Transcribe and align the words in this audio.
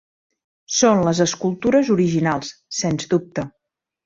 Són 0.77 1.01
les 1.07 1.21
escultures 1.25 1.93
originals, 1.99 2.51
sens 2.79 3.09
dubte. 3.17 3.47